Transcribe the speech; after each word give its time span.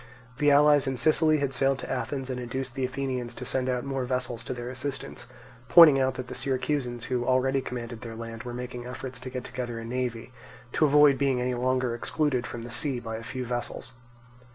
The 0.39 0.49
allies 0.49 0.87
in 0.87 0.97
Sicily 0.97 1.37
had 1.37 1.53
sailed 1.53 1.77
to 1.77 1.91
Athens 1.91 2.31
and 2.31 2.39
induced 2.39 2.73
the 2.73 2.83
Athenians 2.85 3.35
to 3.35 3.45
send 3.45 3.69
out 3.69 3.83
more 3.83 4.03
vessels 4.03 4.43
to 4.45 4.53
their 4.55 4.71
assistance, 4.71 5.27
pointing 5.69 5.99
out 5.99 6.15
that 6.15 6.25
the 6.25 6.33
Syracusans 6.33 7.03
who 7.05 7.23
already 7.23 7.61
commanded 7.61 8.01
their 8.01 8.15
land 8.15 8.41
were 8.41 8.51
making 8.51 8.87
efforts 8.87 9.19
to 9.19 9.29
get 9.29 9.43
together 9.43 9.77
a 9.77 9.85
navy, 9.85 10.31
to 10.71 10.85
avoid 10.85 11.19
being 11.19 11.39
any 11.39 11.53
longer 11.53 11.93
excluded 11.93 12.47
from 12.47 12.63
the 12.63 12.71
sea 12.71 12.99
by 12.99 13.17
a 13.17 13.21
few 13.21 13.45
vessels. 13.45 13.93